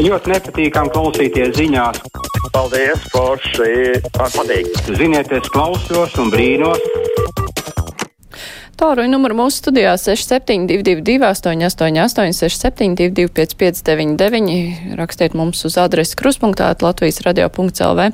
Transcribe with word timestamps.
Ļoti 0.00 0.30
nepatīkami 0.32 0.92
klausīties 0.94 1.50
ziņās. 1.58 1.98
Paldies, 2.54 3.02
Forši. 3.12 3.98
Patīk. 4.16 4.70
Ziniet, 4.96 5.28
es 5.36 5.48
klausos 5.52 6.14
un 6.20 6.30
brīnos. 6.32 6.80
Tāruņa 8.80 9.12
numuru 9.12 9.36
mūsu 9.42 9.60
studijā 9.60 9.92
6722, 10.00 11.18
888, 11.20 12.32
672, 12.32 13.28
559, 13.36 14.96
rakstiet 14.96 15.36
mums 15.36 15.60
uz 15.68 15.76
adresi 15.76 16.16
kruspunktā, 16.16 16.70
Latvijas 16.80 17.20
radio.clv 17.26 18.06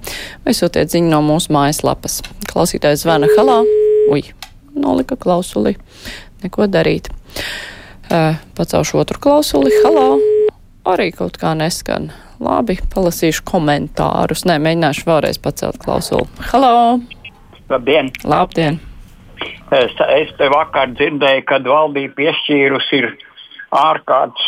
vai 0.43 0.55
sūtiet 0.59 0.91
ziņu 0.91 1.13
no 1.13 1.21
mūsu 1.29 1.55
mājaslapas. 1.55 2.19
Klausītājs 2.51 3.05
zvana 3.05 3.31
halā. 3.37 3.61
Ui, 4.11 4.25
nolika 4.75 5.15
klausuli. 5.15 5.77
Neko 6.43 6.67
darīt. 6.67 7.13
Uh, 8.11 8.35
pacelšu 8.59 8.99
otru 9.05 9.23
klausuli. 9.23 9.71
Halā. 9.87 10.36
Arī 10.87 11.09
kaut 11.11 11.35
kā 11.41 11.51
neskan. 11.59 12.13
Labi, 12.39 12.77
palasīšu 12.93 13.43
komentārus. 13.49 14.45
Nē, 14.47 14.61
mēģināšu 14.63 15.09
vēlreiz 15.09 15.41
pacelt 15.43 15.81
klausuli. 15.83 16.29
Halā. 16.53 16.71
Labdien! 17.73 18.13
Labdien! 18.23 18.79
Es, 19.75 19.97
es 20.15 20.31
te 20.39 20.47
vakar 20.53 20.93
dzirdēju, 20.95 21.43
kad 21.49 21.67
valdība 21.67 22.15
piešķīrusi 22.21 23.01
ir 23.01 23.09
ārkārtas, 23.75 24.47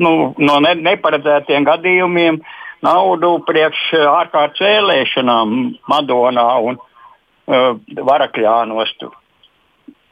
nu, 0.00 0.12
no 0.32 0.56
ne, 0.64 0.72
neparedzētiem 0.88 1.66
gadījumiem 1.68 2.40
naudu 2.86 3.34
priekš 3.44 3.82
ārkārtas 4.00 4.64
vēlēšanām 4.64 5.56
Madonā 5.92 6.46
un 6.70 6.80
uh, 6.80 7.76
Varakļānos. 8.08 8.96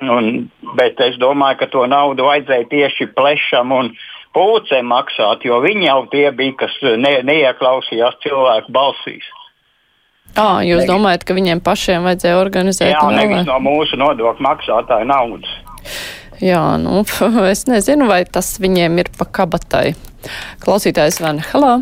Un, 0.04 0.50
bet 0.76 1.00
es 1.00 1.16
domāju, 1.22 1.62
ka 1.62 1.70
to 1.72 1.86
naudu 1.88 2.28
vajadzēja 2.28 2.68
tieši 2.68 3.08
plešam 3.16 3.72
un 3.72 3.94
pūcēm 4.34 4.90
maksāt, 4.90 5.46
jo 5.46 5.60
viņi 5.64 5.88
jau 5.88 6.00
tie 6.12 6.26
bija, 6.36 6.56
kas 6.64 6.76
ne, 7.00 7.16
neieklausījās 7.26 8.18
cilvēku 8.24 8.74
balsīs. 8.74 9.26
À, 10.34 10.64
jūs 10.66 10.82
domājat, 10.88 11.22
ka 11.26 11.36
viņiem 11.36 11.60
pašiem 11.62 12.06
vajadzēja 12.08 12.40
organizēt? 12.40 12.90
Jā, 12.90 13.02
nevis 13.14 13.46
no 13.46 13.60
mūsu 13.62 13.98
nodokļu 14.00 14.42
maksātāju 14.42 15.06
naudas. 15.06 15.52
Jā, 16.42 16.62
nu, 16.82 17.04
es 17.52 17.66
nezinu, 17.70 18.08
vai 18.10 18.24
tas 18.26 18.56
viņiem 18.62 18.98
ir 19.04 19.12
pa 19.18 19.28
kabatai. 19.38 19.94
Klausītājs 20.64 21.20
Vana, 21.22 21.44
halā! 21.52 21.76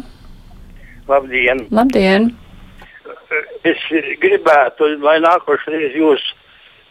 Labdien! 1.08 1.66
Labdien! 1.72 2.32
Es 3.64 3.80
gribētu, 4.20 4.90
lai 5.00 5.16
nākošais 5.24 5.96
jūs 5.96 6.20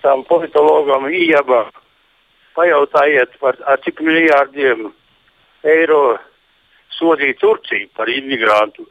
tam 0.01 0.23
politologam 0.25 1.05
Ijaba 1.13 1.67
pajautājiet 2.57 3.37
par 3.43 3.59
ar 3.69 3.77
cik 3.85 4.01
miljārdiem 4.01 4.89
eiro 5.63 6.17
sodīja 6.97 7.37
Turcija 7.41 7.89
par 7.97 8.09
imigrantu 8.09 8.87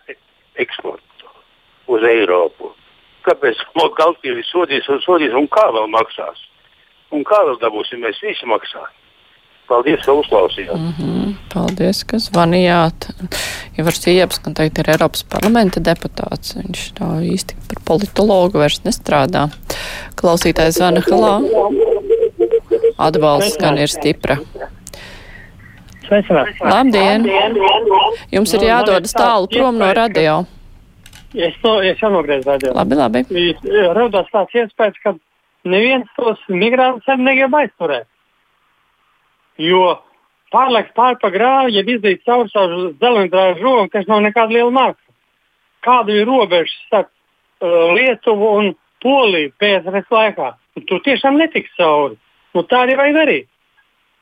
eksportu 0.61 1.33
uz 1.91 2.07
Eiropu. 2.07 2.73
Kāpēc 3.27 3.61
Galtkrievi 4.01 4.45
sodīs 4.49 4.89
un 4.89 5.03
sodīs 5.05 5.37
un 5.37 5.49
kā 5.53 5.67
vēl 5.75 5.91
maksās? 5.93 6.47
Un 7.11 7.25
kā 7.27 7.43
vēl 7.47 7.59
dabūsim, 7.63 8.03
mēs 8.05 8.23
visi 8.23 8.47
maksājam. 8.47 8.97
Paldies, 9.71 10.03
ka 10.03 10.15
uzklausījāt. 10.19 10.75
Mm 10.75 10.95
-hmm. 10.99 11.35
Paldies, 11.55 12.03
ka 12.05 12.19
zvanījāt. 12.19 13.07
Ivars 13.79 14.07
Ieps, 14.07 14.39
ka 14.43 14.51
tagad 14.51 14.79
ir 14.79 14.91
Eiropas 14.91 15.23
parlamenta 15.23 15.81
deputāts. 15.81 16.57
Viņš 16.59 16.83
tā 16.99 17.11
īsti 17.23 17.55
par 17.69 17.83
politologu 17.87 18.59
vairs 18.59 18.81
nestrādā. 18.85 19.49
Klausītājs 20.21 20.79
zvana 20.79 21.01
halā. 21.07 21.35
Atbalsts 22.99 23.59
gan 23.63 23.79
ir 23.79 23.89
stipra. 23.89 24.39
Labdien! 26.11 27.27
Jums 28.35 28.55
ir 28.57 28.65
jādodas 28.67 29.15
tālu 29.15 29.47
prom 29.51 29.79
no 29.79 29.91
radio. 29.95 30.41
Es, 31.31 31.55
to, 31.63 31.77
es 31.87 32.01
jau 32.03 32.11
nogriezu 32.11 32.49
radio. 32.51 32.73
Labi, 32.75 32.97
labi. 32.99 33.23
Radās 33.95 34.31
tāds 34.33 34.57
iespējas, 34.59 34.97
ka 35.05 35.15
neviens 35.71 36.09
tos 36.17 36.41
migrantus 36.51 37.21
negrib 37.21 37.55
aizturēt. 37.55 38.09
Jo 39.61 40.01
pārliekt 40.51 40.97
pāri 40.97 41.21
pa 41.23 41.31
grāvu, 41.31 41.71
ja 41.77 41.85
izdīt 41.85 42.25
cauri 42.27 42.51
savu 42.51 42.91
zelengrāzu 42.99 43.63
žogu, 43.63 43.87
kas 43.93 44.09
nav 44.11 44.25
nekāda 44.25 44.57
liela 44.57 44.75
māksla. 44.75 45.15
Kāda 45.87 46.17
ir 46.17 46.27
robeža 46.27 46.75
starp 46.89 47.11
uh, 47.11 47.93
Lietuvu 47.95 48.51
un 48.59 48.75
Poliju 49.01 49.53
PSRS 49.63 50.11
laikā? 50.13 50.51
Tur 50.89 51.01
tiešām 51.07 51.39
netiks 51.39 51.71
cauri. 51.79 52.19
Nu, 52.57 52.67
tā 52.67 52.83
arī 52.83 52.99
vajag 52.99 53.17
darīt. 53.17 53.49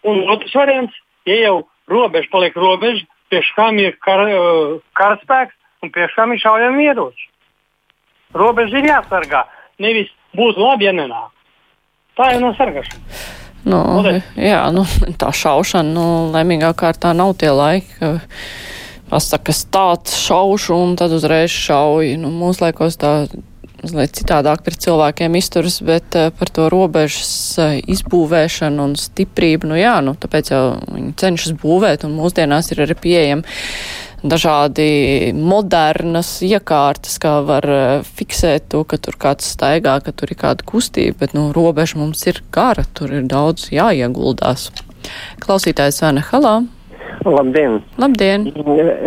Un 0.06 0.20
otrs 0.30 0.52
variants, 0.54 0.94
ja 1.26 1.40
jau 1.40 1.56
robeža 1.90 2.30
paliek 2.32 2.56
robeža, 2.56 3.06
pie 3.32 3.42
šām 3.52 3.80
ir 3.82 3.96
kar, 4.04 4.24
uh, 4.28 4.78
karaspēks, 4.98 5.56
un 5.82 5.92
tiešām 5.94 6.34
ir 6.34 6.42
šaujami 6.42 6.88
ieroči. 6.88 7.28
Robeža 8.36 8.80
ir 8.80 8.90
jāsargā, 8.90 9.44
nevis 9.80 10.10
būs 10.36 10.58
labi, 10.60 10.88
ja 10.88 10.94
nenāk. 10.96 11.32
Tā 12.18 12.32
jau 12.34 12.40
nav 12.42 12.56
sargāšana. 12.58 13.20
Nu, 13.68 13.80
jā, 14.38 14.62
nu, 14.72 14.84
tā 15.20 15.30
šaušana, 15.34 15.92
nu, 15.92 16.06
laimīgā 16.32 16.72
kārtā 16.78 17.12
nav 17.16 17.34
tie 17.40 17.50
laiki, 17.52 17.98
ka 17.98 18.10
pasaka, 19.10 19.54
tāds 19.72 20.16
šaušu 20.22 20.76
un 20.76 20.96
tad 21.00 21.12
uzreiz 21.16 21.52
šauj. 21.52 22.14
Nu, 22.22 22.32
mūsu 22.34 22.64
laikos 22.66 22.98
tā 23.00 23.12
mazliet 23.82 24.16
citādāk 24.18 24.64
pret 24.66 24.80
cilvēkiem 24.84 25.38
izturas, 25.38 25.78
bet 25.84 26.18
uh, 26.18 26.32
par 26.34 26.50
to 26.54 26.66
robežas 26.72 27.30
uh, 27.62 27.76
izbūvēšanu 27.78 28.90
un 28.90 28.98
stiprību, 28.98 29.70
nu 29.70 29.78
jā, 29.78 29.96
nu, 30.04 30.16
tāpēc 30.18 30.52
jau 30.54 30.64
viņi 30.90 31.14
cenšas 31.20 31.56
būvēt 31.62 32.08
un 32.08 32.18
mūsdienās 32.18 32.72
ir 32.74 32.86
arī 32.86 32.98
pieejami 32.98 33.58
dažādi 34.22 35.32
modernas 35.34 36.38
iekārtas, 36.42 37.18
kā 37.22 37.38
var 37.46 37.66
eh, 37.70 37.86
fiksēt 38.02 38.68
to, 38.72 38.82
ka 38.88 38.98
tur 38.98 39.18
kāds 39.20 39.52
staigā, 39.54 39.98
ka 40.02 40.12
tur 40.12 40.32
ir 40.32 40.40
kāda 40.40 40.66
kustība, 40.66 41.20
bet, 41.22 41.36
nu, 41.38 41.50
robeža 41.54 41.98
mums 42.00 42.24
ir 42.26 42.42
gara, 42.54 42.84
tur 42.94 43.12
ir 43.14 43.28
daudz 43.30 43.70
jāieguldās. 43.74 44.70
Klausītājs 45.44 46.02
Vana 46.02 46.24
Halā. 46.30 46.56
Labdien! 47.28 47.80
Labdien! 47.98 48.46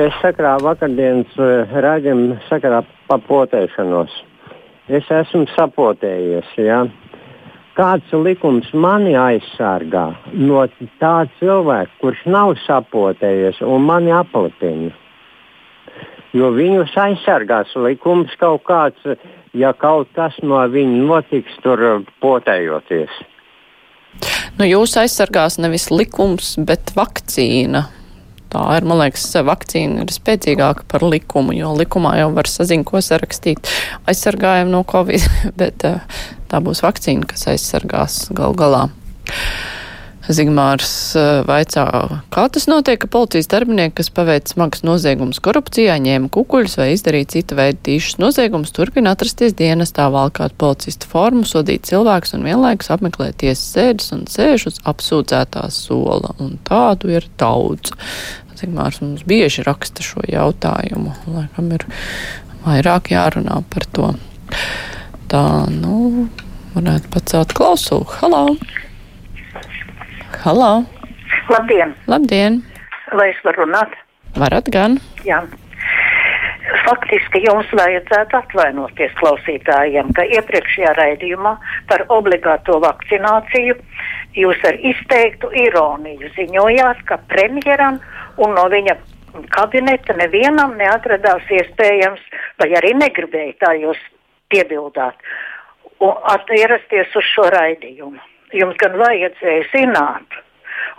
Es 0.06 0.16
sakrā 0.24 0.58
vakardienas 0.64 1.40
eh, 1.40 1.80
raidījumu 1.84 2.40
sakarā 2.50 2.84
pa 3.10 3.20
potēšanos. 3.28 4.14
Es 4.92 5.08
esmu 5.08 5.46
sapotējies. 5.56 6.52
Ja? 6.60 6.84
kāds 7.78 8.12
likums 8.14 8.70
mani 8.74 9.14
aizsargā 9.18 10.12
no 10.36 10.66
tā 11.02 11.16
cilvēka, 11.40 11.94
kurš 12.02 12.26
nav 12.34 12.56
sapotējies 12.66 13.62
un 13.66 13.88
mani 13.88 14.14
aplipina. 14.16 14.92
Jo 16.36 16.52
viņus 16.56 16.94
aizsargās 16.96 17.74
likums 17.76 18.32
kaut 18.40 18.64
kāds, 18.68 19.18
ja 19.58 19.74
kaut 19.76 20.12
kas 20.16 20.38
no 20.44 20.62
viņa 20.72 21.02
notiks, 21.08 21.58
tur 21.64 22.04
potējoties. 22.24 23.18
Nu, 24.60 24.68
jūs 24.68 24.96
aizsargās 25.00 25.58
nevis 25.60 25.90
likums, 25.92 26.54
bet 26.60 26.94
vakcīna. 26.96 27.84
Tā 28.52 28.62
ir, 28.76 28.86
man 28.88 29.00
liekas, 29.00 29.30
vakcīna 29.48 30.04
ir 30.04 30.12
spēcīgāka 30.12 30.84
par 30.92 31.06
likumu, 31.08 31.56
jo 31.56 31.72
likumā 31.78 32.18
jau 32.20 32.32
var 32.36 32.50
sazin, 32.52 32.84
ko 32.88 33.00
sarakstīt 33.04 33.70
aizsargājumu 34.12 34.74
no 34.74 34.84
Covid, 34.88 35.28
bet 35.62 35.88
uh, 35.88 36.02
tā 36.52 36.60
būs 36.64 36.84
vakcīna, 36.84 37.30
kas 37.32 37.48
aizsargās 37.54 38.26
gal 38.36 38.58
galā. 38.60 38.90
Zigmārs 40.32 40.90
uh, 41.20 41.42
vaicā, 41.48 41.84
kā 42.32 42.44
tas 42.54 42.68
notiek, 42.70 43.00
ka 43.02 43.10
policijas 43.12 43.50
darbinieki, 43.52 43.96
kas 44.00 44.12
paveic 44.14 44.52
smagas 44.52 44.84
noziegumus 44.88 45.42
korupcijā, 45.44 45.98
ņēma 46.04 46.30
kukuļus 46.34 46.78
vai 46.80 46.88
izdarīja 46.94 47.30
cita 47.36 47.58
veida 47.60 47.80
tīšas 47.88 48.20
noziegumus, 48.22 48.74
turpina 48.76 49.14
atrasties 49.16 49.56
dienestā, 49.60 50.08
valkāt 50.14 50.56
policista 50.62 51.10
formu, 51.12 51.44
sodīt 51.48 51.90
cilvēkus 51.90 52.36
un 52.38 52.46
vienlaikus 52.48 52.92
apmeklēt 52.96 53.40
tiesas 53.44 53.66
sēdes 53.76 54.12
un 54.16 54.28
sēž 54.32 54.68
uz 54.72 54.80
apsūdzētā 54.92 55.66
sola. 55.74 56.36
Un 56.44 56.58
tādu 56.68 57.12
ir 57.16 57.28
daudz. 57.42 57.96
Zigmārs 58.62 59.02
mums 59.02 59.26
bieži 59.28 59.66
raksta 59.66 60.06
šo 60.06 60.24
jautājumu. 60.30 61.16
Laikam 61.34 61.74
ir 61.76 61.88
vairāk 62.66 63.12
jārunā 63.16 63.64
par 63.74 63.90
to. 63.96 64.14
Tā, 65.32 65.44
nu, 65.72 66.30
varētu 66.76 67.12
pacelt 67.14 67.58
klausulu. 67.58 68.08
Halo! 68.20 68.46
Halo! 70.40 70.84
Labdien! 71.50 71.96
Labdien! 72.08 72.62
Vai 73.18 73.30
es 73.30 73.42
varu 73.44 73.66
runāt? 73.66 73.92
Varat 74.40 74.70
gan. 74.74 74.96
Jā. 75.28 75.42
Faktiski 76.86 77.44
jums 77.44 77.70
vajadzētu 77.76 78.38
atvainoties 78.40 79.14
klausītājiem, 79.20 80.14
ka 80.16 80.26
iepriekšējā 80.38 80.94
raidījumā 80.98 81.52
par 81.92 82.06
obligāto 82.10 82.80
vakcināciju 82.82 83.76
jūs 84.40 84.64
ar 84.66 84.80
izteiktu 84.94 85.52
ironiju 85.66 86.32
ziņojāt, 86.38 87.04
ka 87.06 87.20
premjeram 87.30 88.00
un 88.42 88.56
no 88.58 88.66
viņa 88.72 88.98
kabineta 89.56 90.16
nevienam 90.18 90.76
neatradās 90.80 91.48
iespējams, 91.60 92.24
vai 92.60 92.72
arī 92.80 92.96
negribēja 92.98 93.60
tā 93.66 93.76
jūs 93.84 94.00
piebildāt, 94.52 95.16
un 96.02 96.58
ierasties 96.58 97.16
uz 97.16 97.34
šo 97.36 97.50
raidījumu. 97.54 98.20
Jums 98.52 98.78
gan 98.82 98.98
vajadzēja 99.00 99.68
zināt, 99.72 100.40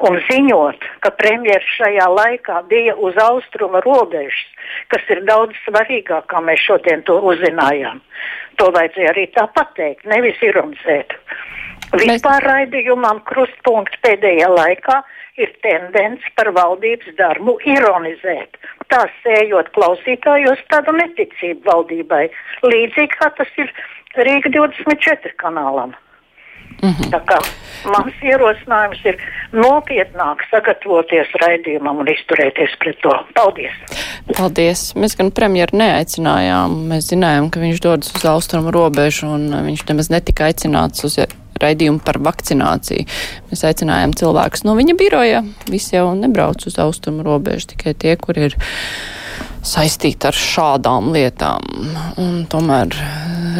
un 0.08 0.18
ziņot, 0.28 0.84
ka 1.04 1.12
premjeras 1.18 1.68
šajā 1.76 2.08
laikā 2.16 2.62
bija 2.70 2.94
uz 2.96 3.18
austruma 3.20 3.82
robežas, 3.84 4.44
kas 4.92 5.08
ir 5.14 5.22
daudz 5.28 5.56
svarīgāk, 5.66 6.28
kā 6.32 6.42
mēs 6.44 6.64
šodien 6.64 7.04
to 7.08 7.18
uzzinājām. 7.32 8.00
To 8.60 8.70
vajadzēja 8.74 9.12
arī 9.14 9.26
tā 9.36 9.46
pateikt, 9.56 10.06
nevis 10.08 10.40
ironizēt. 10.42 11.16
Vispār 11.92 12.44
raidījumam 12.48 13.20
krustpunkts 13.28 14.00
pēdējā 14.04 14.48
laikā 14.48 15.02
ir 15.42 15.50
tendence 15.64 16.30
par 16.36 16.48
valdības 16.56 17.12
darbu 17.18 17.58
ironizēt. 17.68 18.56
Tā 18.92 19.02
sējot 19.22 19.68
klausītājos 19.76 20.62
tādu 20.72 20.94
neticību 20.96 21.68
valdībai, 21.68 22.24
līdzīgi 22.64 23.12
kā 23.18 23.28
tas 23.36 23.52
ir 23.60 23.72
Rīga 24.16 24.52
24 24.52 25.36
kanālam. 25.40 25.94
Mm 26.82 26.90
-hmm. 26.90 27.10
Tā 27.14 27.20
kā 27.30 27.38
mans 27.94 28.14
ierosinājums 28.22 29.04
ir 29.04 29.18
nopietnāk 29.52 30.42
sagatavoties 30.50 31.28
raidījumam 31.42 32.00
un 32.02 32.08
izturēties 32.10 32.74
pret 32.78 32.98
to. 33.02 33.12
Paldies! 33.34 33.76
Paldies! 34.36 34.82
Mēs 34.94 35.16
gan 35.18 35.30
premjeru 35.30 35.78
neaicinājām. 35.78 36.74
Mēs 36.90 37.12
zinājām, 37.12 37.50
ka 37.50 37.60
viņš 37.60 37.80
dodas 37.80 38.12
uz 38.16 38.24
austrumu 38.24 38.70
robežu 38.70 39.26
un 39.26 39.48
viņš 39.68 39.86
nemaz 39.88 40.10
netika 40.10 40.44
aicināts 40.50 41.04
uz 41.04 41.18
raidījumu 41.62 42.02
par 42.04 42.18
vakcināciju. 42.18 43.06
Mēs 43.50 43.64
aicinājām 43.64 44.14
cilvēkus 44.18 44.64
no 44.64 44.74
viņa 44.78 44.96
biroja. 44.98 45.42
Visi 45.70 45.96
jau 45.96 46.14
nebrauc 46.18 46.66
uz 46.66 46.78
austrumu 46.78 47.22
robežu, 47.22 47.66
tikai 47.74 47.94
tie, 47.94 48.16
kur 48.16 48.38
ir 48.38 48.56
saistīti 49.62 50.26
ar 50.26 50.34
šādām 50.34 51.12
lietām. 51.14 51.62
Un 52.18 52.46
tomēr 52.50 52.96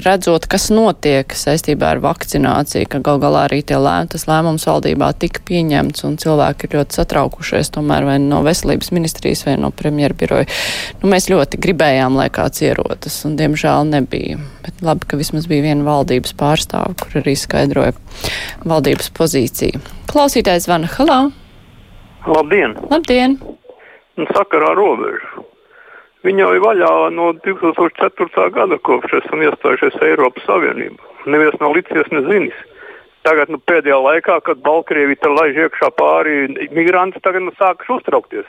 redzot, 0.05 0.47
kas 0.51 0.71
notiek 0.73 1.35
saistībā 1.37 1.93
ar 1.95 2.01
vakcināciju, 2.03 2.89
ka 2.91 3.01
gal 3.05 3.21
galā 3.23 3.45
arī 3.47 3.61
tie 3.67 3.79
lēm, 3.81 4.09
tas 4.13 4.25
lēmums 4.29 4.67
valdībā 4.69 5.11
tika 5.21 5.43
pieņemts 5.49 6.07
un 6.09 6.17
cilvēki 6.23 6.69
ir 6.69 6.77
ļoti 6.79 6.99
satraukušies 6.99 7.73
tomēr 7.75 8.07
vai 8.09 8.17
no 8.23 8.41
veselības 8.47 8.93
ministrijas 8.95 9.45
vai 9.47 9.59
no 9.61 9.73
premjerbiroja. 9.75 10.49
Nu, 11.03 11.11
mēs 11.13 11.29
ļoti 11.33 11.61
gribējām, 11.63 12.17
lai 12.21 12.29
kāds 12.35 12.65
ierodas 12.65 13.21
un 13.29 13.37
diemžēl 13.41 13.89
nebija. 13.93 14.41
Bet 14.65 14.83
labi, 14.87 15.09
ka 15.11 15.21
vismaz 15.21 15.49
bija 15.51 15.67
viena 15.69 15.87
valdības 15.87 16.37
pārstāva, 16.39 16.97
kur 16.99 17.21
arī 17.23 17.37
skaidroja 17.39 17.95
valdības 18.65 19.13
pozīciju. 19.19 19.83
Klausītājs 20.13 20.69
zvana 20.69 20.91
Halā. 20.97 21.23
Labdien! 22.29 22.77
Labdien! 22.91 23.41
Sakarā 24.33 24.75
robežu. 24.79 25.52
Viņa 26.23 26.45
jau 26.45 26.51
ir 26.55 26.63
vaļā 26.63 26.91
no 27.17 27.33
2004. 27.43 28.51
gada, 28.55 28.77
kopš 28.87 29.17
esam 29.19 29.41
iestājušies 29.43 29.97
Eiropas 30.07 30.45
Savienībā. 30.47 31.03
Neviens 31.27 31.59
nav 31.59 31.75
licies 31.75 32.11
nezinis. 32.15 32.59
Tagad 33.27 33.51
nu, 33.51 33.59
pēdējā 33.71 33.99
laikā, 34.03 34.37
kad 34.47 34.63
Baltkrievija 34.63 35.19
tur 35.23 35.35
laiž 35.35 35.59
iekšā 35.65 35.91
pāri 35.99 36.69
migrantus, 36.75 37.23
tagad 37.27 37.43
nu, 37.47 37.55
sākas 37.59 37.91
uztraukties. 37.97 38.47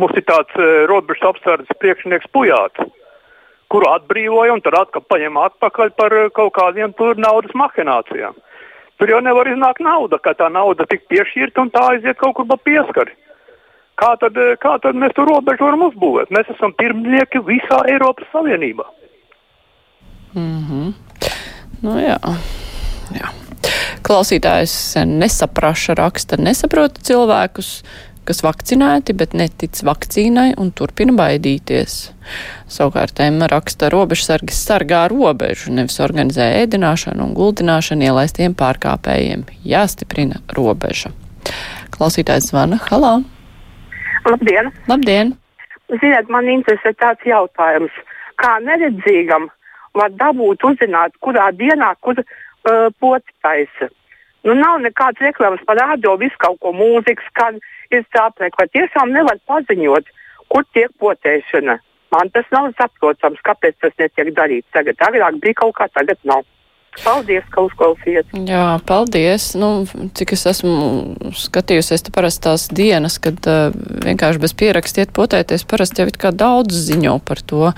Mums 0.00 0.16
ir 0.16 0.24
tāds 0.28 0.56
e, 0.56 0.66
robežas 0.88 1.30
apsardzes 1.32 1.80
priekšnieks 1.82 2.28
Pujāts, 2.32 2.80
kuru 3.72 3.88
atbrīvoja 3.92 4.56
un 4.56 4.64
tad 4.64 4.76
atkal 4.78 5.04
paņem 5.04 5.40
atpakaļ 5.44 5.94
par 6.00 6.16
e, 6.16 6.26
kaut 6.36 6.52
kādiem 6.56 6.94
naudas 7.20 7.56
mahinācijām. 7.56 8.36
Tur 8.98 9.12
jau 9.12 9.20
nevar 9.22 9.48
iznākt 9.52 9.84
nauda, 9.84 10.18
ka 10.18 10.32
tā 10.38 10.48
nauda 10.52 10.88
tik 10.88 11.04
piešķirta 11.12 11.60
un 11.60 11.72
tā 11.74 11.84
aiziet 11.92 12.20
kaut 12.20 12.36
kur 12.40 12.48
pa 12.48 12.56
pieskari. 12.56 13.12
Kā 13.98 14.14
tad, 14.20 14.36
eh, 14.38 14.54
kā 14.62 14.76
tad 14.82 14.98
mēs 14.98 15.14
to 15.16 15.26
robežu 15.26 15.66
varam 15.66 15.88
uzbūvēt? 15.88 16.30
Mēs 16.34 16.50
esam 16.54 16.74
pirmnieki 16.78 17.42
visā 17.46 17.82
Eiropas 17.90 18.30
Savienībā. 18.32 18.86
Mm 20.34 20.64
-hmm. 20.66 20.92
nu, 21.82 21.98
jā. 21.98 22.18
jā. 23.14 23.28
Klausītājs 24.02 24.74
nesapraša 25.06 25.94
raksta, 25.94 26.36
nesaprota 26.36 27.00
cilvēkus, 27.00 27.82
kas 28.24 28.42
vakcinēti, 28.44 29.12
bet 29.16 29.32
netic 29.32 29.80
vakcīnai 29.82 30.52
un 30.60 30.70
turpina 30.72 31.12
baidīties. 31.12 32.12
Savukārt 32.68 33.20
Emma 33.20 33.46
raksta, 33.46 33.88
robežsargi 33.88 34.52
sargā 34.52 35.08
robežu, 35.08 35.72
nevis 35.72 36.00
organizē 36.00 36.50
ēdināšanu 36.64 37.24
un 37.24 37.34
guldināšanu 37.34 38.02
ielaistiem 38.02 38.54
pārkāpējiem. 38.54 39.44
Jāstiprina 39.64 40.42
robeža. 40.48 41.10
Klausītājs 41.90 42.52
zvana, 42.52 42.78
halā! 42.90 43.37
Labdien! 44.28 44.72
Labdien. 44.88 45.32
Ziniet, 45.88 46.28
man 46.28 46.48
interesē 46.52 46.92
tāds 47.00 47.24
jautājums. 47.24 47.94
Kā 48.40 48.58
neredzīgam 48.60 49.48
var 49.96 50.12
dabūt 50.20 50.64
uzzināt, 50.68 51.16
kurā 51.24 51.48
dienā, 51.56 51.94
kur 52.04 52.20
uh, 52.20 52.90
poci 53.00 53.32
taisa? 53.42 53.88
Nu, 54.44 54.54
nav 54.54 54.82
nekāds 54.84 55.22
reklāmas 55.24 55.64
par 55.66 55.80
rādio, 55.80 56.14
visu 56.20 56.36
kaut 56.44 56.60
ko 56.62 56.74
mūzikas, 56.76 57.32
kad 57.38 57.56
ir 57.90 58.04
sāpēk, 58.14 58.58
vai 58.60 58.68
tiešām 58.76 59.16
nevar 59.16 59.40
paziņot, 59.50 60.12
kur 60.52 60.68
tiek 60.76 60.92
potēšana. 61.02 61.78
Man 62.14 62.30
tas 62.32 62.46
nav 62.52 62.70
saprotams, 62.78 63.40
kāpēc 63.44 63.80
tas 63.82 63.96
netiek 64.00 64.30
darīts 64.36 64.76
tagad. 64.76 65.00
Agrāk 65.08 65.40
bija 65.42 65.60
kaut 65.64 65.74
kā, 65.80 65.88
tagad 65.96 66.20
nav. 66.28 66.44
Paldies, 66.98 67.44
ka 67.52 67.62
uzklausījāt. 67.62 68.32
Jā, 68.48 68.78
paldies. 68.88 69.52
Nu, 69.58 69.86
cik 70.18 70.32
es 70.34 70.42
esmu 70.50 70.72
skatījusies, 71.36 72.02
te 72.06 72.14
parasti 72.14 72.42
tās 72.48 72.66
dienas, 72.74 73.18
kad 73.22 73.38
uh, 73.46 73.76
vienkārši 74.04 74.42
bez 74.42 74.54
pierakstiet 74.58 75.12
potēties, 75.14 75.66
parasti 75.68 76.02
jau 76.02 76.08
it 76.10 76.18
kā 76.20 76.32
daudz 76.34 76.74
ziņo 76.88 77.18
par 77.28 77.42
to. 77.46 77.70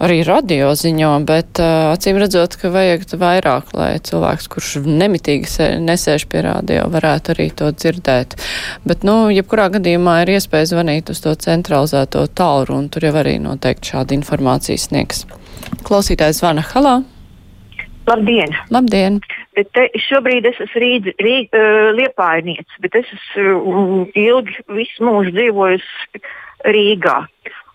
Arī 0.00 0.22
radio 0.24 0.70
ziņo, 0.78 1.12
bet 1.28 1.60
uh, 1.60 1.90
acīm 1.92 2.22
redzot, 2.22 2.56
ka 2.56 2.72
vajag 2.72 3.04
vairāk, 3.20 3.74
lai 3.76 3.90
cilvēks, 4.08 4.48
kurš 4.54 4.72
nemitīgi 4.86 5.50
sē, 5.50 5.70
nesēž 5.84 6.24
pie 6.32 6.46
radio, 6.46 6.88
varētu 6.92 7.36
arī 7.36 7.50
to 7.52 7.68
dzirdēt. 7.74 8.38
Bet, 8.88 9.04
nu, 9.04 9.26
jebkurā 9.34 9.68
gadījumā 9.76 10.22
ir 10.24 10.36
iespēja 10.38 10.72
zvanīt 10.72 11.12
uz 11.12 11.20
to 11.26 11.36
centralizēto 11.36 12.24
tālruni, 12.32 12.88
tur 12.88 13.10
jau 13.10 13.14
arī 13.20 13.36
noteikti 13.42 13.92
šāda 13.92 14.16
informācija 14.16 14.80
sniegs. 14.80 15.26
Klausītājs 15.84 16.40
zvana 16.40 16.64
Halā. 16.72 17.00
Labdien! 18.08 18.54
Labdien. 18.72 19.20
Bet 19.56 19.70
te, 19.76 19.86
šobrīd 20.08 20.48
es 20.48 20.60
esmu 20.64 20.82
Rīga, 20.82 21.14
Rīga, 21.20 21.60
uh, 21.60 21.90
liepājniece, 21.98 22.80
bet 22.84 22.96
es 23.02 23.10
esmu 23.16 23.58
uh, 23.60 24.14
ilgi 24.18 24.56
visu 24.72 25.06
mūžu 25.06 25.34
dzīvojusi 25.36 26.22
Rīgā. 26.74 27.18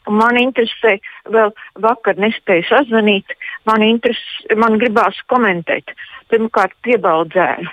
Un 0.05 0.19
man 0.19 0.37
interesē, 0.37 0.97
vēl 1.33 1.53
vakar 1.81 2.19
nespēju 2.21 2.67
sazvanīt, 2.69 3.37
man, 3.69 3.85
interesē, 3.85 4.57
man 4.61 4.77
gribās 4.81 5.17
komentēt. 5.31 5.95
Pirmkārt, 6.29 6.73
piebaldzēnu. 6.85 7.71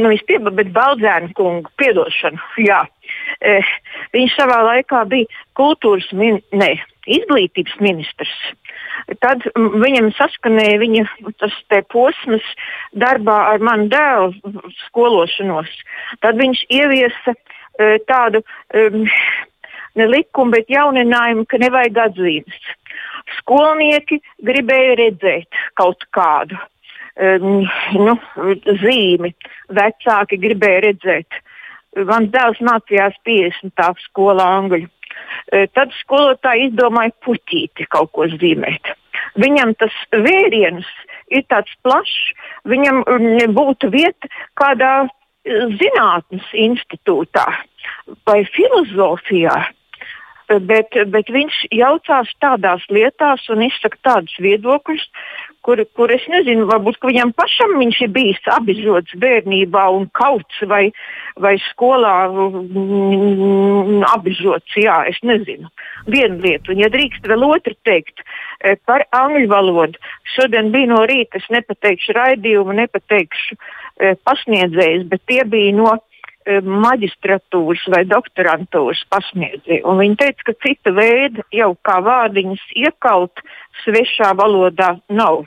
Nu, 0.00 0.08
viņš 0.08 0.22
pieba, 0.24 0.50
bet 0.56 0.70
Baldzēna 0.72 1.34
kungu 1.36 1.68
piedošanu. 1.76 2.40
Jā. 2.64 2.80
E, 3.44 3.58
viņš 4.14 4.38
savā 4.38 4.62
laikā 4.70 5.02
bija 5.10 5.28
kultūras, 5.58 6.08
min, 6.16 6.40
ne, 6.56 6.70
izglītības 7.10 7.78
ministrs. 7.82 8.34
Tad 9.22 9.44
viņam 9.56 10.12
saskanēja 10.16 10.78
viņa 10.82 11.06
posms 11.90 12.46
darbā 12.94 13.38
ar 13.54 13.64
manu 13.64 13.88
dēlu 13.92 14.62
skološanos. 14.86 15.70
Tad 16.22 16.38
viņš 16.40 16.66
ieviesa 16.70 17.34
uh, 17.34 17.96
tādu 18.06 18.42
um, 18.76 19.06
ne 19.98 20.08
likumu, 20.08 20.54
bet 20.56 20.70
jauninājumu, 20.72 21.46
ka 21.48 21.60
nevajag 21.62 22.02
atzīmes. 22.06 22.68
Skolnieki 23.40 24.20
gribēja 24.44 24.98
redzēt 25.00 25.62
kaut 25.78 26.04
kādu 26.14 26.58
um, 27.16 27.64
nu, 27.96 28.16
zīmi, 28.82 29.32
vecāki 29.72 30.40
gribēja 30.42 30.86
redzēt. 30.88 31.42
Mans 32.08 32.30
dēls 32.32 32.60
mācījās 32.64 33.18
50. 33.28 34.04
skolā 34.06 34.46
angļu 34.62 34.88
Tad 35.76 35.92
skolotāji 36.00 36.70
izdomāja 36.70 37.12
puķīti 37.24 37.88
kaut 37.92 38.12
ko 38.16 38.28
zīmēt. 38.32 38.94
Viņam 39.40 39.74
tas 39.80 39.94
vēriens 40.12 40.88
ir 41.32 41.44
tāds 41.52 41.72
plašs, 41.84 42.32
viņam 42.68 43.02
būtu 43.56 43.90
vieta 43.92 44.30
kādā 44.60 44.94
zinātnes 45.44 46.48
institūtā 46.54 47.46
vai 48.28 48.42
filozofijā. 48.54 49.56
Bet, 50.60 50.96
bet 51.08 51.30
viņš 51.32 51.58
jaucās 51.72 52.30
tādās 52.42 52.82
lietās 52.92 53.44
un 53.52 53.62
izsaka 53.64 53.98
tādus 54.04 54.34
viedokļus, 54.42 55.04
kur, 55.62 55.80
kur 55.96 56.10
es 56.12 56.24
nezinu, 56.30 56.66
varbūt 56.68 56.98
viņam 57.06 57.32
pašam 57.38 57.76
viņš 57.78 58.00
ir 58.06 58.10
bijis 58.14 58.50
apziņots 58.56 59.16
bērnībā 59.22 59.84
un 59.94 60.08
kauts 60.18 60.62
vai, 60.68 60.82
vai 61.40 61.54
skolā 61.70 62.16
mm, 62.28 64.02
apziņots. 64.10 64.76
Jā, 64.82 64.98
es 65.12 65.20
nezinu. 65.26 65.70
Vienu 66.10 66.40
lietu, 66.42 66.74
un 66.74 66.82
ja 66.82 66.90
drīkst 66.92 67.26
vēl 67.30 67.46
otru 67.46 67.76
teikt 67.86 68.24
e, 68.24 68.74
par 68.88 69.06
angļu 69.14 69.48
valodu. 69.52 70.02
Šodien 70.34 70.72
bija 70.74 70.90
no 70.92 71.02
rīta, 71.08 71.38
es 71.38 71.46
nepateikšu 71.54 72.18
raidījumu, 72.18 72.74
nepateikšu 72.82 73.56
e, 73.56 74.16
pasniedzējus, 74.26 75.06
bet 75.12 75.22
tie 75.30 75.44
bija 75.46 75.76
no 75.78 75.94
maģistratūras 76.46 77.84
vai 77.94 78.02
doktorantūras 78.10 79.02
pasniedzēji. 79.12 79.82
Viņi 79.84 80.18
teica, 80.20 80.48
ka 80.48 80.54
cita 80.64 80.92
veida 80.96 81.44
jau 81.54 81.72
kā 81.86 82.00
vārdiņas 82.02 82.64
iekalt 82.84 83.42
svešā 83.84 84.34
valodā 84.38 84.96
nav. 85.08 85.46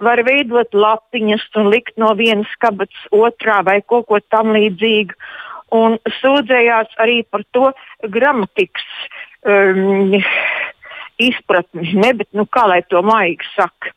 var 0.00 0.20
veidot 0.26 0.74
lapiņas 0.74 1.44
un 1.56 1.70
likt 1.70 1.96
no 1.96 2.14
vienas 2.18 2.50
kabatas 2.58 3.04
otrā 3.10 3.62
vai 3.64 3.80
kaut 3.80 4.06
ko 4.08 4.18
tam 4.28 4.50
līdzīgu. 4.52 5.14
Un 5.74 5.98
sūdzējās 6.20 6.98
arī 6.98 7.22
par 7.30 7.42
to 7.52 7.72
gramatikas 8.02 8.84
um, 9.46 10.18
izpratni, 11.18 11.94
ne, 11.94 12.12
bet 12.14 12.28
nu, 12.32 12.46
kā 12.46 12.66
lai 12.68 12.82
to 12.88 13.02
maigi 13.02 13.46
saka. 13.54 13.94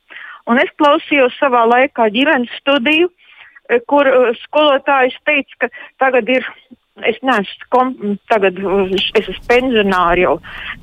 Un 0.47 0.61
es 0.61 0.71
klausījos 0.79 1.35
savā 1.41 1.65
laikā 1.67 2.07
ģimenes 2.13 2.53
studiju, 2.61 3.09
eh, 3.09 3.26
kur 3.91 4.09
uh, 4.09 4.33
skolotājs 4.45 5.17
teica, 5.27 5.65
ka 5.65 5.71
tagad 6.03 6.29
ir 6.31 6.45
es 7.05 7.17
neesmu 7.21 7.67
kom, 7.73 7.91
tagad, 8.31 8.57
es 8.95 9.05
esmu 9.19 9.35
pensionāri 9.49 10.23
jau, 10.23 10.37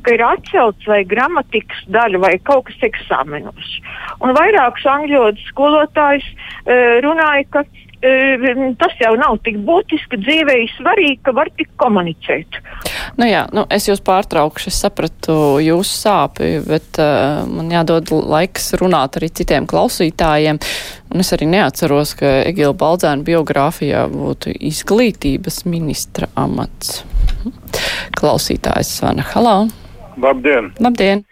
ka 0.07 0.15
ir 0.15 0.23
atcelts 0.23 0.87
vai 0.87 1.03
gramatikas 1.09 1.81
daļa 1.95 2.21
vai 2.23 2.35
kaut 2.47 2.69
kas 2.69 2.87
eksāmenos. 2.91 3.73
Un 4.23 4.35
vairākus 4.37 4.87
angļu 4.87 5.19
valodas 5.19 5.49
skolotājus 5.51 6.29
e, 6.31 6.77
runāja, 7.05 7.47
ka 7.51 7.65
tas 8.81 8.95
jau 9.01 9.13
nav 9.19 9.39
tik 9.45 9.59
būtiski 9.65 10.19
dzīvē, 10.21 10.57
svarīgi, 10.77 11.19
ka 11.25 11.35
var 11.37 11.51
tik 11.57 11.71
komunicēt. 11.81 12.61
Nu 13.19 13.29
jā, 13.29 13.45
nu 13.55 13.65
es 13.73 13.89
jūs 13.89 14.03
pārtraukšu, 14.05 14.71
es 14.73 14.81
sapratu 14.85 15.37
jūsu 15.63 15.97
sāpi, 16.03 16.51
bet 16.67 17.01
uh, 17.03 17.45
man 17.49 17.73
jādod 17.73 18.13
laiks 18.13 18.75
runāt 18.81 19.19
arī 19.19 19.31
citiem 19.35 19.69
klausītājiem. 19.71 20.61
Un 21.15 21.23
es 21.23 21.31
arī 21.37 21.49
neatceros, 21.51 22.17
ka 22.19 22.41
Egila 22.49 22.75
Baldzēna 22.79 23.27
biogrāfijā 23.27 24.07
būtu 24.13 24.55
izglītības 24.71 25.63
ministra 25.71 26.31
amats. 26.35 27.03
Klausītājs 28.19 28.97
Svana 28.99 29.25
Halā. 29.35 29.59
Labdien! 30.21 30.73
Labdien! 30.83 31.25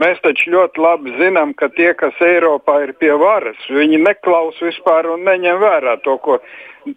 Mēs 0.00 0.20
taču 0.24 0.54
ļoti 0.54 0.80
labi 0.80 1.12
zinām, 1.18 1.52
ka 1.52 1.68
tie, 1.76 1.92
kas 1.98 2.16
Eiropā 2.24 2.78
ir 2.86 2.94
pie 2.96 3.12
varas, 3.20 3.60
viņi 3.68 4.00
neklausa 4.00 4.70
vispār 4.70 5.10
un 5.12 5.26
neņem 5.28 5.60
vērā 5.60 5.98
to, 6.06 6.16
ko 6.24 6.38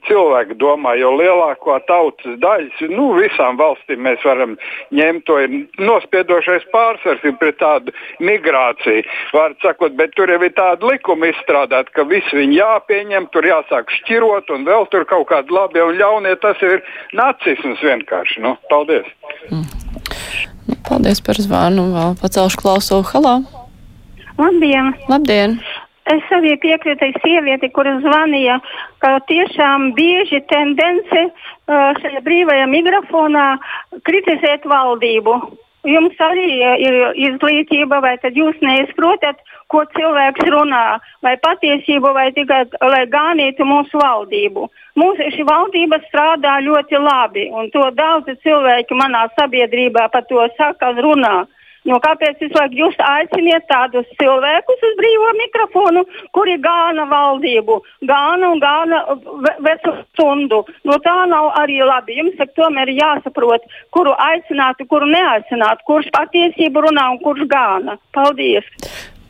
cilvēki 0.08 0.56
domā, 0.60 0.94
jo 1.00 1.12
lielāko 1.18 1.76
tautas 1.88 2.38
daļas, 2.40 2.80
nu, 2.94 3.10
visām 3.18 3.60
valstīm 3.60 4.04
mēs 4.06 4.24
varam 4.24 4.56
ņemt 4.96 5.26
to 5.28 5.40
ir 5.44 5.56
nospiedošais 5.84 6.66
pārsvars 6.72 7.26
pret 7.40 7.60
tādu 7.60 7.94
migrāciju. 8.24 9.04
Var 9.36 9.58
sakot, 9.64 9.96
bet 10.00 10.16
tur 10.16 10.32
jau 10.32 10.40
ir 10.40 10.56
tāda 10.56 10.88
likuma 10.88 11.32
izstrādāta, 11.34 11.92
ka 11.92 12.08
visi 12.08 12.40
viņi 12.40 12.60
jāpieņem, 12.62 13.30
tur 13.36 13.48
jāsāk 13.52 13.92
šķirot 14.00 14.54
un 14.56 14.68
vēl 14.70 14.88
tur 14.94 15.08
kaut 15.10 15.28
kādi 15.32 15.52
labi 15.54 15.84
un 15.84 15.98
ļaunie. 16.00 16.36
Tas 16.44 16.60
ir 16.64 16.84
nacisms 17.12 17.84
vienkārši. 17.84 18.44
Nu, 18.48 18.58
paldies! 18.72 19.10
Mm. 19.52 19.83
Paldies 20.94 21.24
par 21.26 21.40
zvanu. 21.42 21.88
Vēl 21.90 22.12
pacelšu 22.22 22.60
klausu. 22.62 23.00
Halā! 23.10 23.40
Labdien! 24.38 24.92
Labdien! 25.10 25.56
Es 26.14 26.28
arī 26.36 26.52
piekrītu 26.62 27.08
sievieti, 27.24 27.72
kura 27.74 27.96
zvanīja, 28.04 28.60
ka 29.02 29.16
tiešām 29.26 29.88
bieži 29.98 30.44
tendence 30.52 31.24
uh, 31.24 31.96
šajā 31.98 32.22
brīvajā 32.28 32.68
mikrofonā 32.70 33.48
kritizēt 34.06 34.68
valdību. 34.70 35.34
Jums 35.84 36.20
arī 36.24 36.46
ir 36.80 36.96
izglītība, 37.28 38.00
vai 38.04 38.14
tad 38.24 38.38
jūs 38.40 38.56
neizprotat, 38.64 39.42
ko 39.68 39.82
cilvēks 39.98 40.46
runā, 40.54 41.00
vai 41.26 41.34
patiesību, 41.44 42.14
vai 42.16 42.30
tikai 42.32 42.62
lai 42.88 43.04
gānītu 43.12 43.68
mūsu 43.68 44.00
valdību. 44.00 44.70
Mūsu 45.00 45.28
šī 45.36 45.44
valdība 45.50 46.00
strādā 46.06 46.60
ļoti 46.64 47.02
labi, 47.04 47.50
un 47.52 47.68
to 47.74 47.90
daudzi 47.98 48.38
cilvēki 48.46 48.96
manā 48.96 49.26
sabiedrībā 49.36 50.08
par 50.14 50.24
to 50.30 50.48
saka 50.56 50.94
un 50.94 51.04
runā. 51.08 51.36
Nu, 51.90 51.98
kāpēc 52.04 52.40
visu 52.40 52.56
laiku 52.56 52.80
jūs 52.80 53.00
aiciniet 53.04 53.66
tādus 53.68 54.08
cilvēkus 54.20 54.86
uz 54.88 54.94
brīvo 55.00 55.32
mikrofonu, 55.40 56.06
kuri 56.36 56.56
gāna 56.64 57.06
valdību, 57.12 57.80
gāna 58.08 58.52
un 58.56 58.62
gāna 58.64 59.02
vecu 59.68 59.96
stundu? 60.14 60.64
Nu, 60.88 60.98
tā 61.04 61.18
nav 61.32 61.52
arī 61.60 61.82
labi. 61.84 62.20
Jums 62.22 62.38
tak, 62.40 62.54
tomēr 62.60 62.94
ir 62.94 63.02
jāsaprot, 63.02 63.68
kuru 63.96 64.16
aicināt, 64.30 64.80
kuru 64.88 65.12
neaicināt, 65.12 65.84
kurš 65.90 66.08
patiesību 66.16 66.88
runā 66.88 67.10
un 67.16 67.20
kurš 67.26 67.50
gāna. 67.52 68.00
Paldies! 68.16 68.72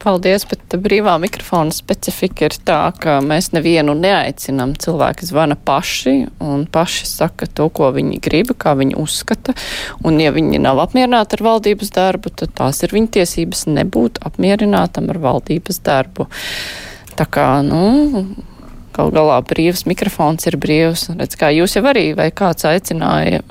Paldies, 0.03 0.43
bet 0.49 0.73
brīvā 0.83 1.13
mikrofona 1.23 1.71
specifika 1.71 2.49
ir 2.49 2.55
tā, 2.67 2.79
ka 2.99 3.21
mēs 3.23 3.53
nevienu 3.55 3.95
neaicinām. 3.95 4.73
Cilvēki 4.83 5.29
zvana 5.29 5.55
paši 5.55 6.15
un 6.43 6.65
paši 6.67 7.07
saka 7.07 7.47
to, 7.47 7.69
ko 7.71 7.93
viņi 7.95 8.19
grib, 8.23 8.51
kā 8.59 8.75
viņi 8.79 8.97
uzskata. 8.99 9.55
Un 10.03 10.19
ja 10.19 10.33
viņi 10.35 10.59
nav 10.59 10.81
apmierināti 10.83 11.39
ar 11.39 11.45
valdības 11.47 11.93
darbu, 11.95 12.33
tad 12.35 12.51
tās 12.59 12.83
ir 12.83 12.95
viņa 12.95 13.13
tiesības 13.19 13.63
nebūt 13.71 14.19
apmierinātam 14.27 15.07
ar 15.13 15.21
valdības 15.23 15.79
darbu. 15.87 16.27
Tā 17.15 17.29
kā, 17.29 17.47
nu, 17.63 18.25
Galu 18.93 19.09
galā 19.09 19.39
brīvs 19.41 19.87
mikrofons 19.89 20.45
ir 20.45 20.59
brīvs. 20.61 21.07
Redz, 21.17 21.37
kā 21.39 21.49
jūs 21.49 21.73
jau 21.79 21.81
arī, 21.89 22.11
vai 22.17 22.27
kāds 22.35 22.67
aicināja 22.69 23.41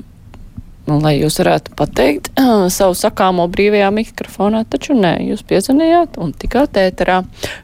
Un, 0.83 0.99
lai 0.99 1.13
jūs 1.15 1.39
varētu 1.39 1.77
pateikt 1.79 2.33
uh, 2.39 2.65
savu 2.77 2.97
sakāmo 2.97 3.47
brīvajā 3.51 3.91
mikrofonā, 3.95 4.65
taču 4.67 4.97
nē, 4.97 5.15
jūs 5.29 5.45
piezvanījāt 5.47 6.19
un 6.23 6.35
tikāt 6.35 6.79
ēterā, 6.81 7.21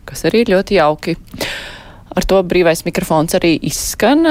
kas 0.07 0.23
arī 0.29 0.45
ir 0.45 0.55
ļoti 0.55 0.79
jauki. 0.79 1.17
Ar 2.09 2.25
to 2.25 2.39
brīvais 2.41 2.81
mikrofons 2.87 3.35
arī 3.37 3.51
izskan. 3.69 4.25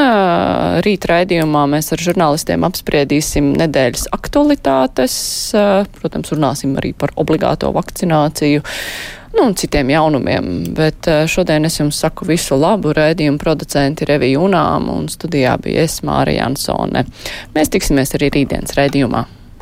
Rīt 0.82 1.06
raidījumā 1.08 1.62
mēs 1.70 1.92
ar 1.94 2.02
žurnālistiem 2.02 2.66
apspriedīsim 2.66 3.52
nedēļas 3.54 4.08
aktualitātes. 4.16 5.14
Protams, 6.00 6.32
runāsim 6.34 6.74
arī 6.80 6.90
par 6.98 7.14
obligāto 7.22 7.70
vakcināciju 7.76 8.64
nu, 9.36 9.46
un 9.46 9.56
citiem 9.58 9.90
jaunumiem. 9.94 10.50
Bet 10.76 11.08
šodien 11.30 11.68
es 11.68 11.78
jums 11.80 12.00
saku 12.02 12.28
visu 12.28 12.58
labu 12.58 12.92
raidījumu 12.96 13.40
producenti 13.42 14.08
Reviju 14.08 14.46
Unām 14.48 14.90
un 14.92 15.08
studijā 15.12 15.56
bija 15.62 15.86
es 15.88 16.00
Māra 16.06 16.34
Jansone. 16.36 17.06
Mēs 17.56 17.74
tiksimies 17.74 18.16
arī 18.18 18.32
rītdienas 18.38 18.76
raidījumā. 18.78 19.26